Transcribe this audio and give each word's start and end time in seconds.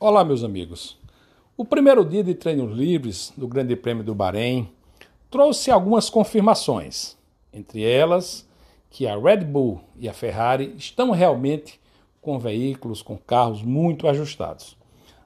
Olá, 0.00 0.24
meus 0.24 0.44
amigos. 0.44 0.96
O 1.56 1.64
primeiro 1.64 2.04
dia 2.04 2.22
de 2.22 2.32
treinos 2.32 2.70
livres 2.70 3.32
do 3.36 3.48
Grande 3.48 3.74
Prêmio 3.74 4.04
do 4.04 4.14
Bahrein 4.14 4.70
trouxe 5.28 5.72
algumas 5.72 6.08
confirmações, 6.08 7.16
entre 7.52 7.82
elas 7.82 8.46
que 8.90 9.08
a 9.08 9.18
Red 9.18 9.38
Bull 9.38 9.80
e 9.98 10.08
a 10.08 10.12
Ferrari 10.12 10.72
estão 10.78 11.10
realmente 11.10 11.80
com 12.22 12.38
veículos, 12.38 13.02
com 13.02 13.18
carros 13.18 13.60
muito 13.60 14.06
ajustados. 14.06 14.76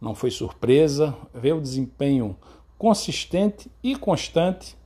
Não 0.00 0.16
foi 0.16 0.32
surpresa 0.32 1.16
ver 1.32 1.52
o 1.52 1.60
desempenho 1.60 2.36
consistente 2.76 3.70
e 3.84 3.94
constante 3.94 4.76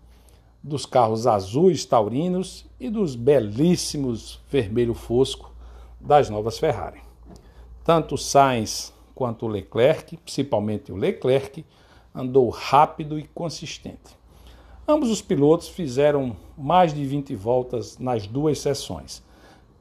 dos 0.63 0.85
carros 0.85 1.27
azuis 1.27 1.87
taurinos 1.87 2.67
e 2.79 2.91
dos 2.91 3.17
belíssimos 3.17 4.41
vermelho 4.51 4.93
fosco 4.93 5.51
das 5.99 6.29
novas 6.29 6.59
Ferrari. 6.59 7.01
Tanto 7.83 8.19
Sainz 8.19 8.93
quanto 9.21 9.45
o 9.45 9.49
Leclerc, 9.51 10.17
principalmente 10.17 10.91
o 10.91 10.97
Leclerc, 10.97 11.63
andou 12.15 12.49
rápido 12.49 13.19
e 13.19 13.25
consistente. 13.35 14.17
Ambos 14.89 15.11
os 15.11 15.21
pilotos 15.21 15.69
fizeram 15.69 16.35
mais 16.57 16.95
de 16.95 17.05
20 17.05 17.35
voltas 17.35 17.99
nas 17.99 18.27
duas 18.27 18.59
sessões, 18.61 19.23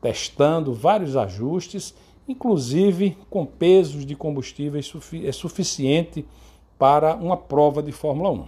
testando 0.02 0.74
vários 0.74 1.16
ajustes, 1.16 1.96
inclusive 2.28 3.18
com 3.30 3.46
pesos 3.46 4.06
de 4.06 4.14
combustível 4.14 4.82
é 5.24 5.32
suficiente 5.32 6.26
para 6.78 7.16
uma 7.16 7.38
prova 7.38 7.82
de 7.82 7.94
Fórmula 7.94 8.32
1. 8.32 8.46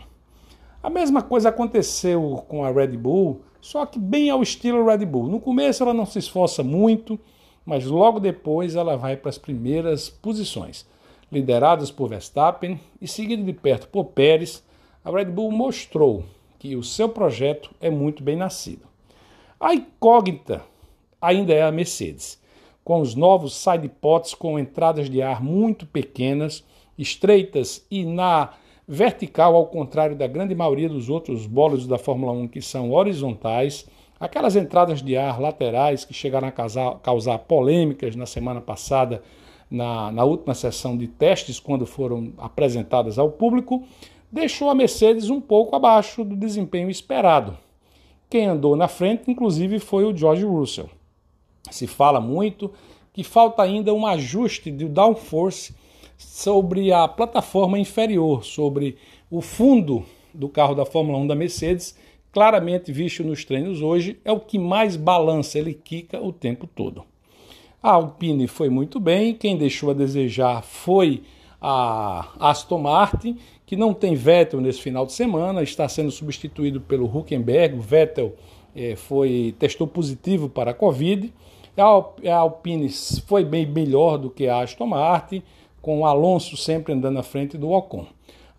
A 0.84 0.90
mesma 0.90 1.22
coisa 1.22 1.48
aconteceu 1.48 2.44
com 2.50 2.66
a 2.66 2.70
Red 2.70 2.98
Bull, 2.98 3.40
só 3.62 3.86
que 3.86 3.98
bem 3.98 4.30
ao 4.30 4.44
estilo 4.44 4.86
Red 4.86 5.06
Bull. 5.06 5.30
No 5.30 5.40
começo 5.40 5.84
ela 5.84 5.94
não 5.94 6.06
se 6.06 6.20
esforça 6.20 6.62
muito, 6.62 7.18
mas 7.66 7.86
logo 7.86 8.20
depois 8.20 8.76
ela 8.76 8.96
vai 8.98 9.16
para 9.16 9.30
as 9.30 9.38
primeiras 9.38 10.10
posições. 10.10 10.86
Lideradas 11.32 11.92
por 11.92 12.10
Verstappen 12.10 12.80
e 13.02 13.08
seguido 13.08 13.44
de 13.44 13.54
perto 13.54 13.88
por 13.88 14.06
Pérez, 14.06 14.64
a 15.04 15.10
Red 15.10 15.26
Bull 15.26 15.52
mostrou 15.52 16.24
que 16.60 16.76
o 16.76 16.84
seu 16.84 17.10
projeto 17.10 17.72
é 17.80 17.90
muito 17.90 18.22
bem 18.22 18.36
nascido. 18.36 18.86
A 19.60 19.74
incógnita 19.74 20.64
ainda 21.22 21.54
é 21.54 21.62
a 21.62 21.72
Mercedes, 21.72 22.40
com 22.84 23.00
os 23.00 23.16
novos 23.16 23.56
sidepods 23.56 24.34
com 24.34 24.60
entradas 24.60 25.10
de 25.10 25.22
ar 25.22 25.42
muito 25.42 25.86
pequenas, 25.86 26.64
estreitas 26.98 27.86
e 27.90 28.04
na 28.04 28.54
vertical, 28.88 29.56
ao 29.56 29.68
contrário 29.68 30.16
da 30.16 30.28
grande 30.28 30.54
maioria 30.54 30.90
dos 30.90 31.10
outros 31.10 31.46
bólidos 31.46 31.88
da 31.88 31.98
Fórmula 31.98 32.34
1 32.34 32.48
que 32.48 32.62
são 32.62 32.92
horizontais 32.92 33.88
Aquelas 34.22 34.56
entradas 34.56 35.02
de 35.02 35.18
ar 35.18 35.42
laterais 35.42 36.06
que 36.06 36.14
chegaram 36.14 36.48
a 36.48 36.52
causar, 36.52 37.00
causar 37.00 37.40
polêmicas 37.40 38.16
na 38.16 38.28
semana 38.28 38.62
passada, 38.62 39.24
na, 39.68 40.12
na 40.12 40.24
última 40.24 40.54
sessão 40.54 40.96
de 40.96 41.08
testes, 41.08 41.60
quando 41.60 41.88
foram 41.88 42.32
apresentadas 42.38 43.18
ao 43.18 43.32
público, 43.32 43.84
deixou 44.32 44.70
a 44.70 44.76
Mercedes 44.76 45.32
um 45.32 45.42
pouco 45.42 45.76
abaixo 45.76 46.24
do 46.24 46.36
desempenho 46.36 46.88
esperado. 46.88 47.58
Quem 48.30 48.46
andou 48.46 48.76
na 48.76 48.88
frente, 48.88 49.24
inclusive, 49.32 49.80
foi 49.80 50.06
o 50.06 50.16
George 50.16 50.46
Russell. 50.46 50.92
Se 51.72 51.88
fala 51.88 52.22
muito 52.22 52.72
que 53.12 53.24
falta 53.24 53.64
ainda 53.64 53.92
um 53.92 54.06
ajuste 54.06 54.70
do 54.70 54.88
downforce 54.88 55.74
sobre 56.16 56.94
a 56.94 57.08
plataforma 57.08 57.80
inferior, 57.80 58.46
sobre 58.46 58.98
o 59.32 59.42
fundo 59.42 60.06
do 60.32 60.48
carro 60.48 60.76
da 60.76 60.86
Fórmula 60.86 61.18
1 61.18 61.26
da 61.26 61.36
Mercedes, 61.36 61.98
claramente 62.32 62.92
visto 62.92 63.24
nos 63.24 63.44
treinos 63.44 63.82
hoje, 63.82 64.20
é 64.24 64.32
o 64.32 64.40
que 64.40 64.58
mais 64.58 64.96
balança, 64.96 65.60
ele 65.60 65.74
quica 65.74 66.22
o 66.22 66.32
tempo 66.32 66.68
todo. 66.68 67.04
A 67.82 67.94
Alpine 67.94 68.48
foi 68.48 68.70
muito 68.70 69.00
bem, 69.00 69.34
quem 69.34 69.58
deixou 69.58 69.90
a 69.90 69.94
desejar 69.94 70.62
foi 70.64 71.24
a 71.62 72.28
Aston 72.40 72.80
Martin, 72.80 73.38
que 73.66 73.76
não 73.76 73.94
tem 73.94 74.16
Vettel 74.16 74.60
nesse 74.60 74.82
final 74.82 75.06
de 75.06 75.14
semana, 75.14 75.62
está 75.62 75.88
sendo 75.88 76.12
substituído 76.12 76.82
pelo 76.82 77.06
Huckenberg. 77.06 77.78
O 77.78 77.82
Vettel 77.82 78.36
eh, 78.76 78.96
foi 78.96 79.56
testou 79.58 79.88
positivo 79.88 80.50
para 80.50 80.72
a 80.72 80.74
Covid. 80.74 81.32
A 81.78 82.36
Alpine 82.36 82.90
foi 83.26 83.46
bem 83.46 83.66
melhor 83.66 84.18
do 84.18 84.30
que 84.30 84.48
a 84.48 84.62
Aston 84.62 84.88
Martin, 84.88 85.42
com 85.82 86.02
o 86.02 86.06
Alonso 86.06 86.58
sempre 86.58 86.94
andando 86.94 87.20
à 87.20 87.24
frente 87.24 87.58
do 87.58 87.72
Ocon. 87.72 88.08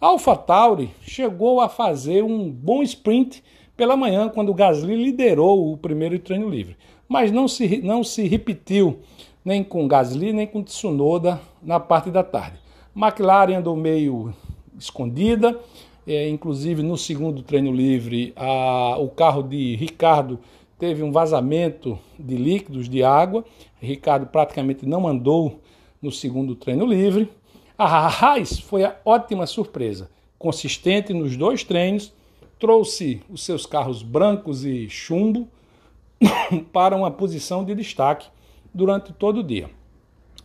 A 0.01 0.07
AlphaTauri 0.07 0.91
chegou 1.03 1.61
a 1.61 1.69
fazer 1.69 2.25
um 2.25 2.51
bom 2.51 2.83
sprint 2.83 3.43
pela 3.83 3.97
manhã, 3.97 4.29
quando 4.29 4.51
o 4.51 4.55
Gasly 4.55 4.95
liderou 4.95 5.73
o 5.73 5.77
primeiro 5.77 6.17
treino 6.17 6.49
livre. 6.49 6.77
Mas 7.09 7.33
não 7.33 7.49
se, 7.49 7.79
não 7.79 8.05
se 8.05 8.29
repetiu 8.29 9.01
nem 9.45 9.65
com 9.65 9.89
Gasly, 9.89 10.33
nem 10.33 10.47
com 10.47 10.63
Tsunoda 10.63 11.41
na 11.61 11.81
parte 11.81 12.09
da 12.09 12.23
tarde. 12.23 12.59
McLaren 12.95 13.57
andou 13.57 13.75
meio 13.75 14.33
escondida, 14.79 15.59
é, 16.07 16.29
inclusive 16.29 16.81
no 16.81 16.97
segundo 16.97 17.43
treino 17.43 17.73
livre, 17.73 18.33
a, 18.37 18.99
o 19.01 19.09
carro 19.09 19.43
de 19.43 19.75
Ricardo 19.75 20.39
teve 20.79 21.03
um 21.03 21.11
vazamento 21.11 21.99
de 22.17 22.37
líquidos 22.37 22.89
de 22.89 23.03
água. 23.03 23.45
Ricardo 23.81 24.27
praticamente 24.27 24.87
não 24.87 25.09
andou 25.09 25.59
no 26.01 26.13
segundo 26.13 26.55
treino 26.55 26.87
livre. 26.87 27.29
A 27.77 28.07
Haas 28.07 28.61
foi 28.61 28.85
a 28.85 28.95
ótima 29.05 29.45
surpresa, 29.45 30.09
consistente 30.39 31.13
nos 31.13 31.37
dois 31.37 31.65
treinos, 31.65 32.13
trouxe 32.63 33.21
os 33.29 33.43
seus 33.43 33.67
carros 33.67 34.05
brancos 34.05 34.65
e 34.65 34.89
chumbo 34.89 35.49
para 36.73 36.97
uma 36.97 37.11
posição 37.11 37.65
de 37.65 37.75
destaque 37.75 38.29
durante 38.73 39.13
todo 39.13 39.41
o 39.41 39.43
dia. 39.43 39.69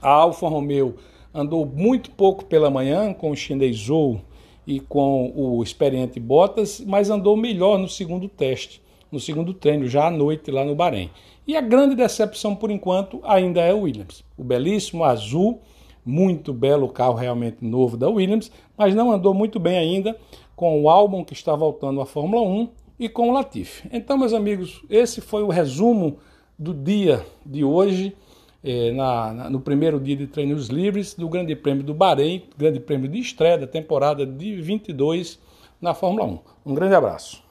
A 0.02 0.10
Alfa 0.10 0.48
Romeo 0.48 0.96
andou 1.32 1.64
muito 1.64 2.10
pouco 2.10 2.44
pela 2.46 2.72
manhã 2.72 3.14
com 3.14 3.30
o 3.30 3.36
chinês 3.36 3.78
Zhou 3.78 4.20
e 4.66 4.80
com 4.80 5.32
o 5.36 5.62
experiente 5.62 6.20
Bottas, 6.20 6.80
mas 6.88 7.12
andou 7.12 7.38
melhor 7.38 7.78
no 7.78 7.88
segundo 7.88 8.28
teste, 8.28 8.82
no 9.12 9.20
segundo 9.20 9.54
treino, 9.54 9.88
já 9.88 10.08
à 10.08 10.12
noite 10.12 10.50
lá 10.50 10.66
no 10.66 10.74
Bahrein. 10.74 11.12
E 11.46 11.56
a 11.56 11.62
grande 11.62 11.94
decepção 11.94 12.56
por 12.56 12.72
enquanto 12.72 13.22
ainda 13.26 13.62
é 13.62 13.76
o 13.76 13.82
Williams. 13.82 14.24
O 14.36 14.44
belíssimo 14.44 15.04
azul, 15.04 15.62
muito 16.04 16.52
belo 16.52 16.90
carro 16.90 17.14
realmente 17.14 17.58
novo 17.64 17.96
da 17.96 18.10
Williams, 18.10 18.52
mas 18.76 18.96
não 18.96 19.12
andou 19.12 19.36
muito 19.36 19.60
bem 19.60 19.78
ainda 19.78 20.18
com 20.58 20.82
o 20.82 20.90
álbum 20.90 21.24
que 21.24 21.34
está 21.34 21.56
voltando 21.56 22.02
à 22.02 22.06
Fórmula 22.06 22.42
1 22.42 22.68
e 23.00 23.08
com 23.08 23.30
o 23.30 23.32
Latifi. 23.32 23.88
Então, 23.94 24.18
meus 24.18 24.34
amigos, 24.34 24.84
esse 24.90 25.22
foi 25.22 25.44
o 25.44 25.50
resumo 25.50 26.18
do 26.58 26.74
dia 26.74 27.24
de 27.46 27.64
hoje, 27.64 28.18
eh, 28.64 28.92
na, 28.92 29.34
na, 29.34 29.50
no 29.52 29.62
primeiro 29.62 30.00
dia 30.00 30.16
de 30.16 30.26
treinos 30.26 30.68
livres 30.68 31.14
do 31.14 31.30
Grande 31.30 31.56
Prêmio 31.56 31.84
do 31.84 31.94
Bahrein, 31.94 32.44
Grande 32.58 32.80
Prêmio 32.80 33.08
de 33.08 33.20
estreia 33.20 33.56
da 33.56 33.68
temporada 33.68 34.26
de 34.26 34.60
22 34.60 35.40
na 35.80 35.94
Fórmula 35.94 36.26
1. 36.26 36.40
Um 36.66 36.74
grande 36.74 36.96
abraço. 36.96 37.47